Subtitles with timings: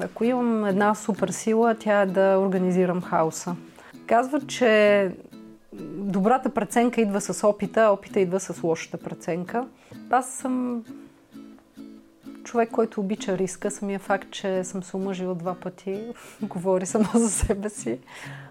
[0.00, 3.56] Ако имам една супер сила, тя е да организирам хаоса.
[4.06, 5.10] Казват, че
[5.96, 9.66] добрата преценка идва с опита, а опита идва с лошата преценка.
[10.10, 10.84] Аз съм
[12.44, 13.70] човек, който обича риска.
[13.70, 16.04] Самия факт, че съм се омъжила два пъти,
[16.42, 17.98] говори само за себе си.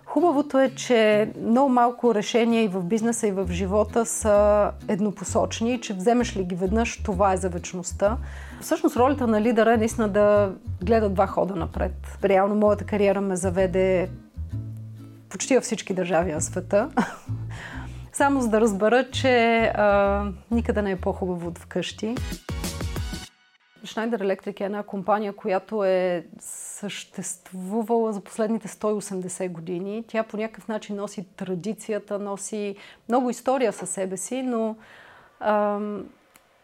[0.07, 5.93] Хубавото е, че много малко решения и в бизнеса, и в живота са еднопосочни, че
[5.93, 8.17] вземеш ли ги веднъж, това е за вечността.
[8.61, 10.51] Всъщност ролята на лидера е наистина да
[10.83, 12.17] гледа два хода напред.
[12.23, 14.09] Реално моята кариера ме заведе
[15.29, 16.89] почти във всички държави на света.
[18.13, 22.15] Само за да разбера, че а, никъде не е по-хубаво от вкъщи.
[23.87, 30.03] Schneider Electric е една компания, която е съществувала за последните 180 години.
[30.07, 32.75] Тя по някакъв начин носи традицията, носи
[33.09, 34.75] много история със себе си, но
[35.39, 36.05] ам,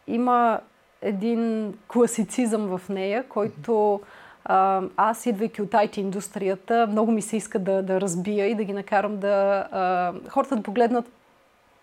[0.07, 0.59] има
[1.01, 4.01] един класицизъм в нея, който
[4.45, 8.63] а, аз, идвайки от IT индустрията, много ми се иска да, да разбия и да
[8.63, 11.05] ги накарам да а, хората да погледнат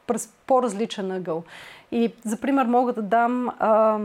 [0.07, 1.43] през по-различен ъгъл.
[1.93, 3.99] И за пример мога да дам а,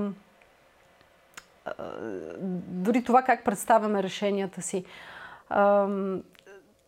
[2.67, 4.85] дори това как представяме решенията си,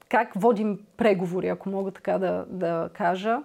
[0.09, 3.39] как водим преговори, ако мога така да, да кажа.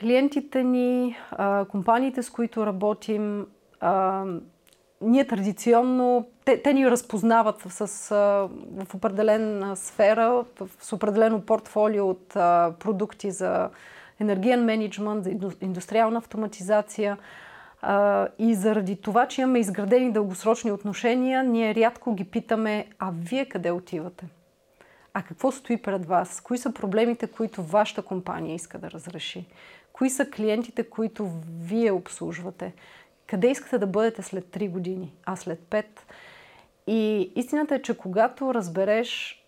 [0.00, 1.16] Клиентите ни,
[1.68, 3.46] компаниите, с които работим,
[5.00, 8.10] ние традиционно, те, те ни разпознават с,
[8.86, 10.44] в определена сфера,
[10.80, 12.28] с определено портфолио от
[12.78, 13.70] продукти за
[14.20, 17.16] енергиен менеджмент, за индустриална автоматизация–
[18.38, 23.70] и заради това, че имаме изградени дългосрочни отношения, ние рядко ги питаме, а вие къде
[23.70, 24.26] отивате?
[25.14, 26.40] А какво стои пред вас?
[26.40, 29.46] Кои са проблемите, които вашата компания иска да разреши?
[29.92, 32.72] Кои са клиентите, които вие обслужвате?
[33.26, 35.84] Къде искате да бъдете след 3 години, а след 5?
[36.86, 39.42] И истината е, че когато разбереш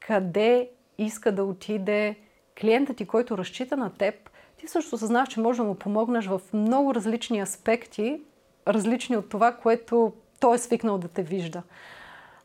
[0.00, 2.16] къде иска да отиде
[2.60, 4.29] клиентът ти, който разчита на теб,
[4.60, 8.20] ти също осъзнаваш, че можеш да му помогнеш в много различни аспекти,
[8.68, 11.62] различни от това, което той е свикнал да те вижда.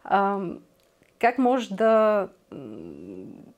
[0.04, 0.40] А,
[1.20, 2.28] как можеш да,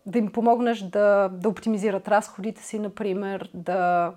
[0.05, 4.13] да им помогнеш да, да оптимизират разходите си, например, да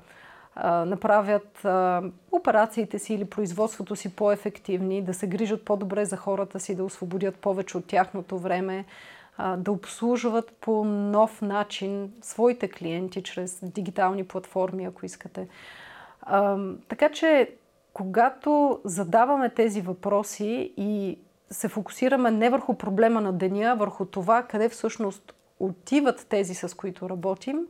[0.55, 2.03] а, направят а,
[2.33, 7.37] операциите си или производството си по-ефективни, да се грижат по-добре за хората си, да освободят
[7.37, 8.84] повече от тяхното време,
[9.59, 15.49] да обслужват по нов начин своите клиенти чрез дигитални платформи, ако искате.
[16.89, 17.55] Така че,
[17.93, 21.19] когато задаваме тези въпроси и
[21.50, 27.11] се фокусираме не върху проблема на деня, върху това къде всъщност отиват тези, с които
[27.11, 27.67] работим,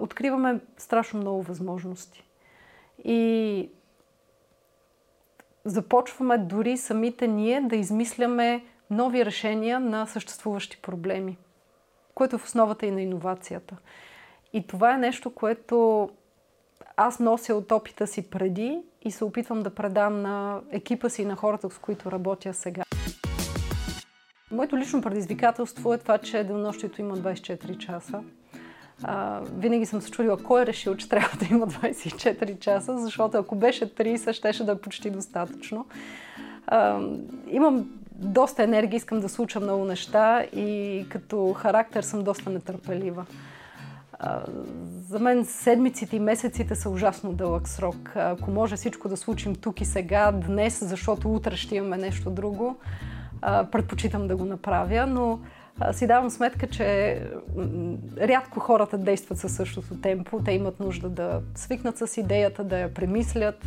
[0.00, 2.24] откриваме страшно много възможности.
[3.04, 3.70] И
[5.64, 11.38] започваме дори самите ние да измисляме нови решения на съществуващи проблеми,
[12.14, 13.76] което е в основата и на иновацията.
[14.52, 16.08] И това е нещо, което
[16.96, 21.24] аз нося от опита си преди и се опитвам да предам на екипа си и
[21.24, 22.82] на хората, с които работя сега.
[24.50, 28.22] Моето лично предизвикателство е това, че денонощието има 24 часа.
[29.02, 33.38] А, винаги съм се чудила кой е решил, че трябва да има 24 часа, защото
[33.38, 35.86] ако беше 30, щеше да е почти достатъчно.
[36.66, 37.00] А,
[37.48, 43.26] имам доста енергия, искам да случа много неща и като характер съм доста нетърпелива.
[45.08, 48.12] За мен седмиците и месеците са ужасно дълъг срок.
[48.14, 52.76] Ако може всичко да случим тук и сега, днес, защото утре ще имаме нещо друго,
[53.42, 55.40] предпочитам да го направя, но
[55.92, 57.18] си давам сметка, че
[58.20, 60.40] рядко хората действат със същото темпо.
[60.44, 63.64] Те имат нужда да свикнат с идеята, да я премислят,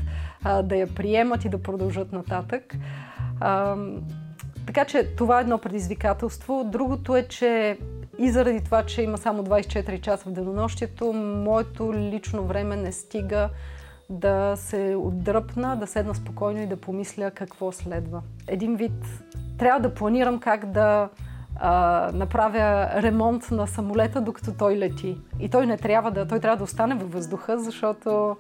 [0.64, 2.76] да я приемат и да продължат нататък.
[4.66, 6.64] Така че това е едно предизвикателство.
[6.72, 7.78] Другото е, че
[8.18, 13.50] и заради това, че има само 24 часа в денонощието, моето лично време не стига
[14.10, 18.22] да се отдръпна, да седна спокойно и да помисля какво следва.
[18.48, 19.06] Един вид
[19.58, 21.10] трябва да планирам как да
[21.56, 25.18] а, направя ремонт на самолета, докато той лети.
[25.40, 28.38] И той не трябва да, той трябва да остане във въздуха, защото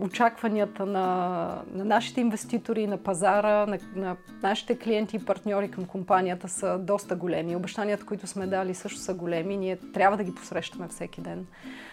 [0.00, 6.48] очакванията на, на нашите инвеститори, на пазара, на, на нашите клиенти и партньори към компанията
[6.48, 7.56] са доста големи.
[7.56, 9.56] Обещанията, които сме дали, също са големи.
[9.56, 11.46] Ние трябва да ги посрещаме всеки ден.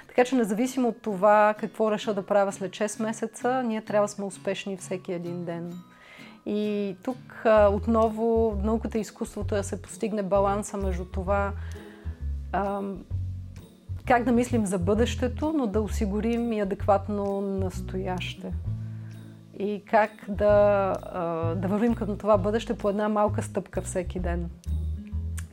[0.08, 4.14] Така че, независимо от това какво реша да правя след 6 месеца, ние трябва да
[4.14, 5.74] сме успешни всеки един ден.
[6.46, 11.52] И тук отново науката и изкуството е да се постигне баланса между това
[14.10, 18.54] как да мислим за бъдещето, но да осигурим и адекватно настояще.
[19.60, 20.94] и как да,
[21.58, 24.50] да вървим към това бъдеще по една малка стъпка всеки ден.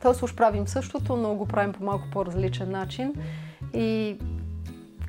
[0.01, 3.13] Тоест уж правим същото, но го правим по малко по-различен начин
[3.73, 4.17] и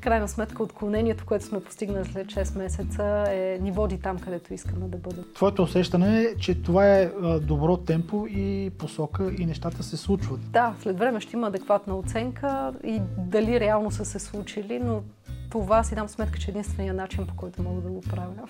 [0.01, 4.89] крайна сметка отклонението, което сме постигнали след 6 месеца е, ни води там, където искаме
[4.89, 5.25] да бъдем.
[5.35, 7.11] Твоето усещане е, че това е
[7.43, 10.41] добро темпо и посока и нещата се случват.
[10.51, 15.03] Да, след време ще има адекватна оценка и дали реално са се случили, но
[15.51, 18.49] това си дам сметка, че е единствения начин, по който мога да го правя.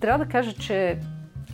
[0.00, 0.98] Трябва да кажа, че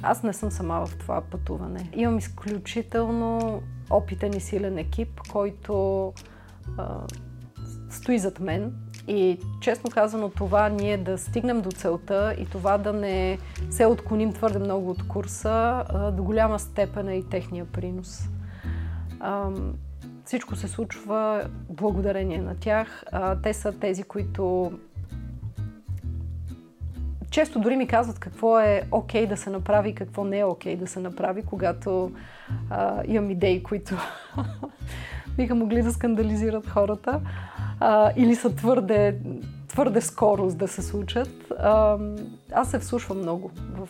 [0.03, 1.91] аз не съм сама в това пътуване.
[1.97, 6.13] Имам изключително опитен и силен екип, който
[6.79, 7.01] а,
[7.91, 8.73] стои зад мен.
[9.09, 13.39] И честно казано, това ние да стигнем до целта и това да не
[13.71, 15.85] се отклоним твърде много от курса,
[16.17, 18.29] до голяма степен е и техния принос.
[20.25, 23.05] Всичко се случва благодарение на тях.
[23.43, 24.73] Те са тези, които
[27.31, 30.45] често дори ми казват какво е окей okay да се направи и какво не е
[30.45, 32.13] окей okay да се направи, когато
[32.71, 33.97] а, имам идеи, които
[35.37, 37.21] биха могли да скандализират хората
[38.17, 39.19] или са твърде,
[39.69, 41.53] твърде скоро да се случат.
[41.59, 41.99] А,
[42.53, 43.89] аз се вслушвам много в,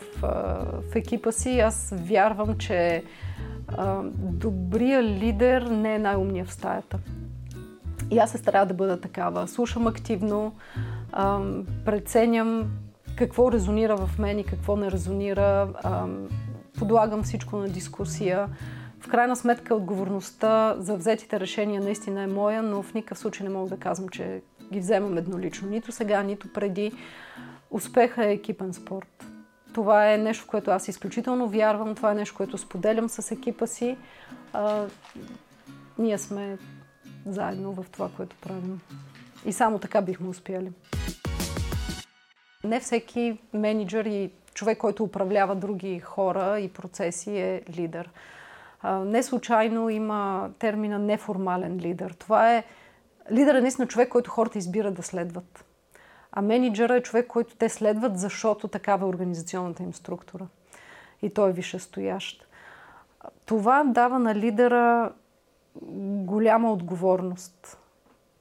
[0.91, 1.59] в екипа си.
[1.59, 3.03] Аз вярвам, че
[3.67, 6.99] а, добрия лидер не е най-умния в стаята.
[8.11, 9.47] И аз се старая да бъда такава.
[9.47, 10.53] Слушам активно,
[11.11, 11.39] а,
[11.85, 12.71] преценям
[13.15, 15.69] какво резонира в мен и какво не резонира.
[15.83, 16.05] А,
[16.77, 18.49] подлагам всичко на дискусия.
[19.03, 23.53] В крайна сметка отговорността за взетите решения наистина е моя, но в никакъв случай не
[23.53, 24.41] мога да казвам, че
[24.73, 25.69] ги вземам еднолично.
[25.69, 26.91] Нито сега, нито преди.
[27.71, 29.25] Успеха е екипен спорт.
[29.73, 31.95] Това е нещо, в което аз изключително вярвам.
[31.95, 33.97] Това е нещо, което споделям с екипа си.
[34.53, 34.85] А,
[35.97, 36.57] ние сме
[37.25, 38.81] заедно в това, което правим.
[39.45, 40.71] И само така бихме успяли.
[42.63, 48.09] Не всеки менеджер и човек, който управлява други хора и процеси е лидер.
[48.83, 52.11] Не случайно има термина неформален лидер.
[52.11, 52.63] Това е
[53.31, 55.65] лидер е наистина човек, който хората избират да следват.
[56.31, 60.47] А менеджера е човек, който те следват, защото такава е организационната им структура.
[61.21, 62.47] И той е висшестоящ.
[63.45, 65.11] Това дава на лидера
[66.25, 67.77] голяма отговорност,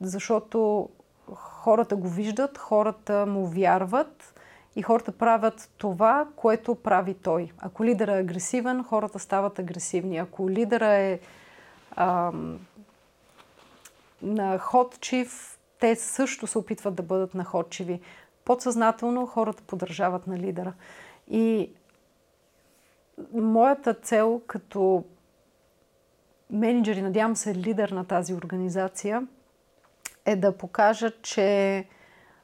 [0.01, 0.89] защото
[1.35, 4.35] хората го виждат, хората му вярват
[4.77, 7.53] и хората правят това, което прави той.
[7.59, 10.19] Ако лидера е агресивен, хората стават агресивни.
[10.19, 11.21] Ако лидера е
[11.97, 12.59] ам,
[14.23, 18.01] находчив, те също се опитват да бъдат находчиви.
[18.45, 20.73] Подсъзнателно хората поддържават на лидера.
[21.29, 21.71] И
[23.33, 25.05] моята цел като
[26.51, 29.27] менеджер и надявам се лидер на тази организация
[30.25, 31.85] е да покажа, че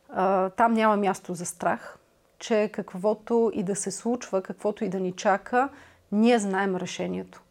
[0.08, 1.97] а, там няма място за страх,
[2.38, 5.68] че каквото и да се случва, каквото и да ни чака,
[6.12, 7.42] ние знаем решението.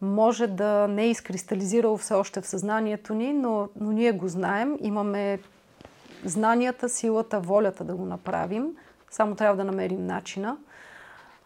[0.00, 4.78] Може да не е изкристализирало все още в съзнанието ни, но, но ние го знаем,
[4.80, 5.38] имаме
[6.24, 8.66] знанията, силата, волята да го направим.
[9.10, 10.56] Само трябва да намерим начина.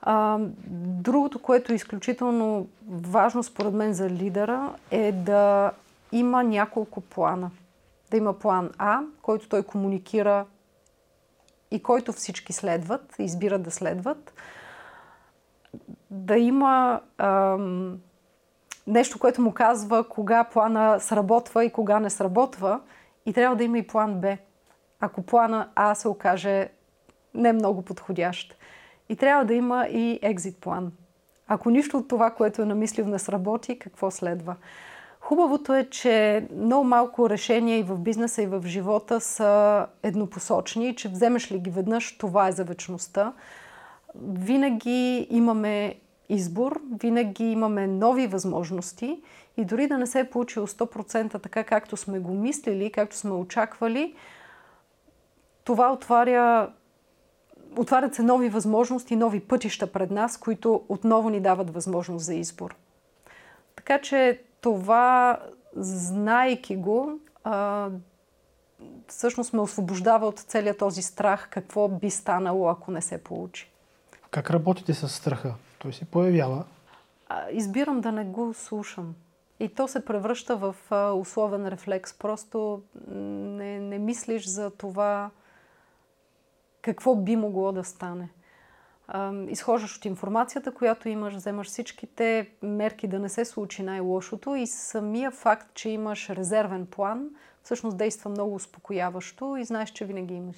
[0.02, 0.38] А,
[0.68, 5.72] другото, което е изключително важно според мен за лидера, е да
[6.12, 7.50] има няколко плана.
[8.10, 10.44] Да има план А, който той комуникира
[11.72, 14.34] и който всички следват, избират да следват.
[16.10, 17.98] Да има ам,
[18.86, 22.80] нещо, което му казва кога плана сработва и кога не сработва.
[23.26, 24.36] И трябва да има и план Б.
[25.00, 26.68] Ако плана А се окаже
[27.34, 28.56] не много подходящ.
[29.08, 30.92] И трябва да има и екзит план.
[31.48, 34.56] Ако нищо от това, което е намислил, не сработи, какво следва?
[35.22, 41.08] Хубавото е, че много малко решения и в бизнеса, и в живота са еднопосочни, че
[41.08, 43.32] вземеш ли ги веднъж, това е за вечността.
[44.24, 45.94] Винаги имаме
[46.28, 49.22] избор, винаги имаме нови възможности
[49.56, 53.32] и дори да не се е получило 100% така, както сме го мислили, както сме
[53.32, 54.14] очаквали,
[55.64, 56.72] това отваря
[57.76, 62.76] отварят се нови възможности, нови пътища пред нас, които отново ни дават възможност за избор.
[63.76, 65.38] Така че това,
[65.76, 67.88] знайки го, а,
[69.08, 73.70] всъщност ме освобождава от целият този страх, какво би станало, ако не се получи.
[74.30, 75.54] Как работите с страха?
[75.78, 76.64] Той се появява.
[77.28, 79.14] А, избирам да не го слушам.
[79.60, 82.12] И то се превръща в а, условен рефлекс.
[82.18, 85.30] Просто не, не мислиш за това
[86.82, 88.28] какво би могло да стане.
[89.48, 95.30] Изхождаш от информацията, която имаш, вземаш всичките мерки да не се случи най-лошото и самия
[95.30, 97.28] факт, че имаш резервен план,
[97.62, 100.56] всъщност действа много успокояващо и знаеш, че винаги имаш.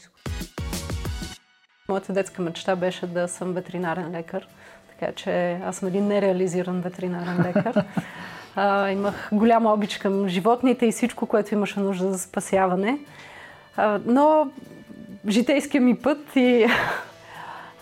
[1.88, 4.48] Моята детска мечта беше да съм ветеринарен лекар,
[4.88, 7.84] така че аз съм един нереализиран ветеринарен лекар.
[8.56, 12.98] А, имах голяма обич към животните и всичко, което имаше нужда за спасяване.
[13.76, 14.50] А, но
[15.28, 16.66] житейския ми път и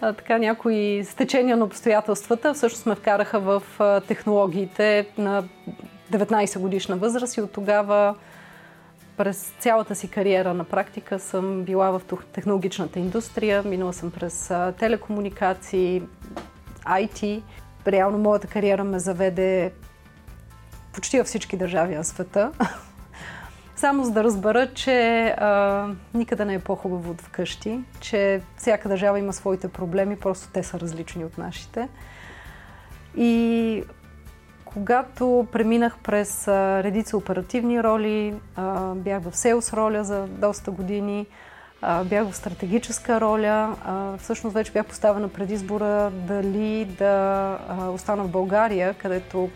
[0.02, 3.62] а, така някои стечения на обстоятелствата всъщност ме вкараха в
[4.08, 5.44] технологиите на
[6.12, 8.14] 19 годишна възраст и от тогава
[9.16, 16.02] през цялата си кариера на практика съм била в технологичната индустрия, минала съм през телекомуникации,
[16.86, 17.42] IT.
[17.86, 19.72] Реално моята кариера ме заведе
[20.92, 22.52] почти във всички държави на света.
[23.82, 29.18] Само за да разбера, че а, никъде не е по-хубаво от вкъщи, че всяка държава
[29.18, 31.88] има своите проблеми, просто те са различни от нашите.
[33.16, 33.84] И
[34.64, 41.26] когато преминах през а, редица оперативни роли, а, бях в селс роля за доста години,
[41.80, 43.76] а, бях в стратегическа роля.
[43.84, 49.50] А, всъщност вече бях поставена пред избора дали да а, остана в България, където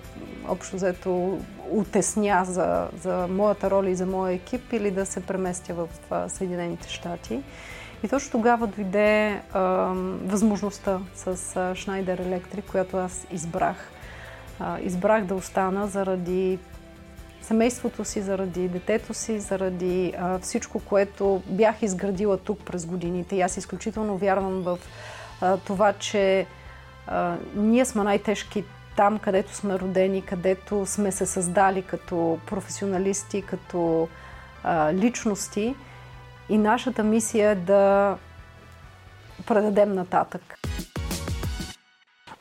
[0.48, 1.38] общо взето
[1.70, 5.88] утесня за, за моята роля и за моя екип, или да се преместя в
[6.28, 7.42] Съединените щати.
[8.02, 9.60] И точно тогава дойде а,
[10.24, 11.32] възможността с а,
[11.74, 13.76] Schneider Electric, която аз избрах.
[14.60, 16.58] А, избрах да остана заради
[17.42, 23.36] семейството си, заради детето си, заради а, всичко, което бях изградила тук през годините.
[23.36, 24.78] И аз изключително вярвам в
[25.40, 26.46] а, това, че
[27.06, 28.64] а, ние сме най-тежки
[28.96, 34.08] там, където сме родени, където сме се създали като професионалисти, като
[34.64, 35.74] а, личности.
[36.48, 38.16] И нашата мисия е да
[39.46, 40.58] предадем нататък.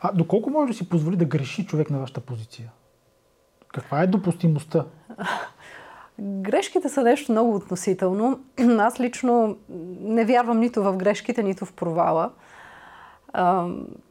[0.01, 2.71] А доколко може да си позволи да греши човек на вашата позиция?
[3.67, 4.85] Каква е допустимостта?
[6.19, 8.39] Грешките са нещо много относително.
[8.79, 9.57] Аз лично
[9.99, 12.31] не вярвам нито в грешките, нито в провала.
[13.33, 13.67] А,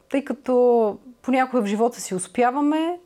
[0.09, 2.99] тъй като понякога в живота си успяваме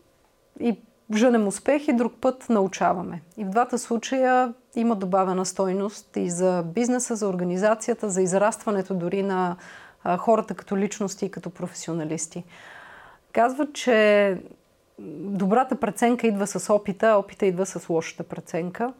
[0.61, 0.79] и
[1.15, 3.23] жънем успех и друг път научаваме.
[3.37, 9.23] И в двата случая има добавена стойност и за бизнеса, за организацията, за израстването дори
[9.23, 9.57] на
[10.05, 12.45] а, хората като личности и като професионалисти.
[13.33, 14.37] Казват, че
[15.19, 18.93] добрата преценка идва с опита, опита идва с лошата преценка.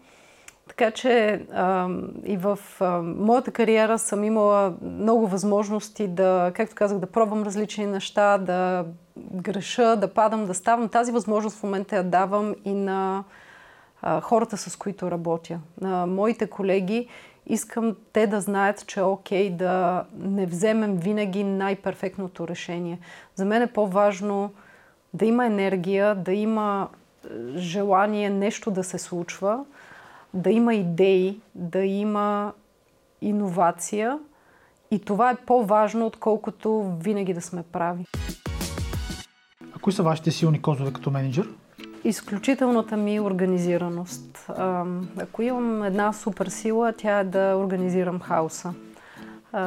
[0.69, 1.89] Така че а,
[2.25, 7.87] и в а, моята кариера съм имала много възможности да, както казах, да пробвам различни
[7.87, 8.85] неща, да
[9.33, 10.89] греша, да падам, да ставам.
[10.89, 13.25] Тази възможност в момента я давам и на
[14.03, 15.61] а, хората, с които работя.
[15.81, 17.09] На моите колеги
[17.47, 22.99] искам те да знаят, че е окей да не вземем винаги най-перфектното решение.
[23.35, 24.53] За мен е по-важно
[25.15, 29.65] да има енергия, да има е, желание нещо да се случва,
[30.35, 32.53] да има идеи, да има
[33.21, 34.19] иновация
[34.91, 38.05] и това е по-важно, отколкото винаги да сме прави.
[39.89, 41.49] Кои са вашите силни козове като менеджер?
[42.05, 44.51] Изключителната ми организираност.
[45.23, 48.75] Ако имам една супер сила, тя е да организирам хаоса.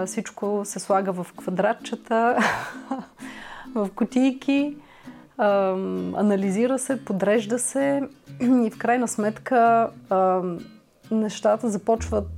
[0.05, 2.37] Всичко се слага в квадратчета,
[3.75, 4.77] в кутийки
[6.17, 8.01] анализира се, подрежда се
[8.41, 9.89] и в крайна сметка
[11.11, 12.31] нещата започват,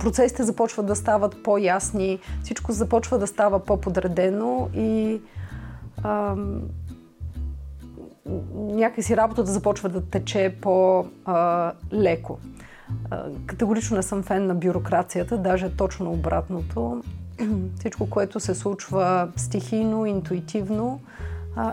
[0.00, 5.20] процесите започват да стават по-ясни, всичко започва да става по-подредено и
[8.54, 12.38] някакси работата започва да тече по-леко.
[13.46, 17.02] Категорично не съм фен на бюрокрацията, даже точно обратното.
[17.78, 21.00] Всичко, което се случва стихийно, интуитивно,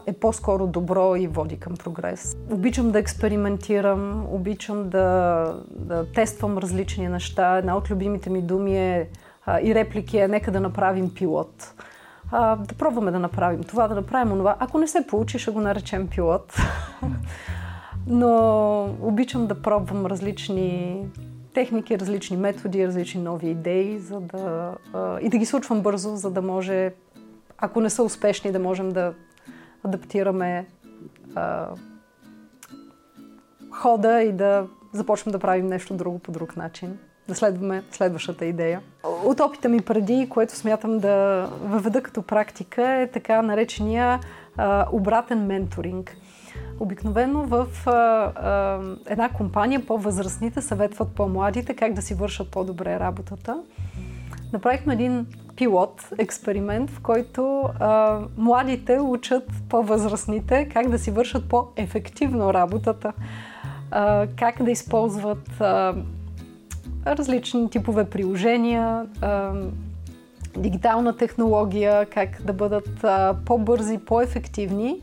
[0.06, 2.38] е по-скоро добро и води към прогрес.
[2.50, 7.58] Обичам да експериментирам, обичам да, да тествам различни неща.
[7.58, 9.10] Една от любимите ми думи е
[9.64, 11.74] и реплики е нека да направим пилот.
[12.32, 14.56] А, да пробваме да направим това, да направим онова.
[14.60, 16.56] Ако не се получи, ще го наречем пилот.
[18.08, 21.02] Но обичам да пробвам различни
[21.54, 26.32] техники, различни методи, различни нови идеи, за да, а, и да ги случвам бързо, за
[26.32, 26.94] да може,
[27.58, 29.14] ако не са успешни, да можем да
[29.84, 30.66] адаптираме
[31.36, 31.68] а,
[33.72, 36.98] хода и да започнем да правим нещо друго по друг начин.
[37.28, 38.82] Да следваме следващата идея.
[39.26, 44.20] От опита ми преди, което смятам да въведа като практика, е така наречения
[44.58, 46.18] а, обратен менторинг.
[46.80, 53.64] Обикновено в а, а, една компания по-възрастните съветват по-младите как да си вършат по-добре работата.
[54.54, 62.54] Направихме един пилот, експеримент, в който а, младите учат по-възрастните как да си вършат по-ефективно
[62.54, 63.14] работата,
[63.92, 65.96] а, как да използват а,
[67.08, 69.06] различни типове приложения,
[70.58, 73.06] дигитална технология, как да бъдат
[73.46, 75.02] по-бързи, по-ефективни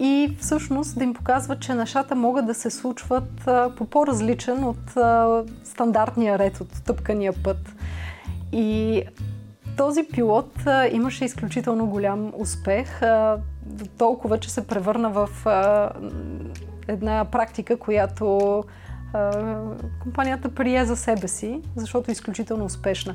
[0.00, 4.90] и всъщност да им показва, че нещата могат да се случват по по-различен от
[5.64, 7.74] стандартния ред, от тъпкания път.
[8.52, 9.02] И
[9.76, 10.52] този пилот
[10.92, 13.00] имаше изключително голям успех,
[13.98, 15.28] толкова, че се превърна в
[16.88, 18.64] една практика, която
[20.02, 23.14] компанията прие за себе си, защото е изключително успешна.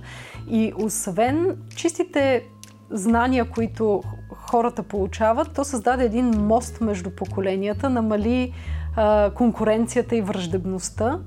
[0.49, 2.43] И освен чистите
[2.91, 8.53] знания, които хората получават, то създаде един мост между поколенията, намали
[8.95, 11.19] а, конкуренцията и враждебността,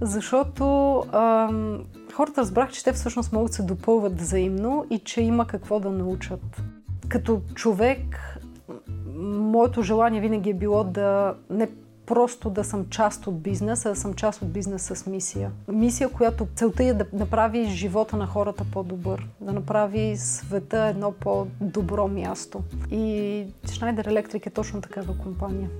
[0.00, 1.50] защото а,
[2.14, 5.90] хората разбрах, че те всъщност могат да се допълват взаимно и че има какво да
[5.90, 6.62] научат.
[7.08, 8.38] Като човек,
[9.26, 11.68] моето желание винаги е било да не
[12.06, 15.50] просто да съм част от бизнеса, да съм част от бизнес с мисия.
[15.68, 22.08] Мисия, която целта е да направи живота на хората по-добър, да направи света едно по-добро
[22.08, 22.62] място.
[22.90, 25.70] И Schneider Electric е точно такава компания.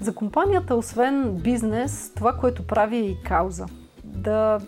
[0.00, 3.66] За компанията, освен бизнес, това, което прави е и кауза.
[4.04, 4.60] Да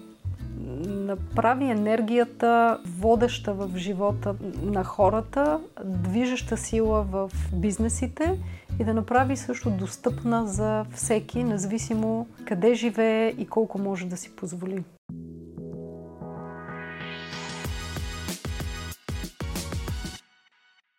[0.87, 8.39] направи енергията водеща в живота на хората, движеща сила в бизнесите
[8.81, 14.37] и да направи също достъпна за всеки, независимо къде живее и колко може да си
[14.37, 14.85] позволи.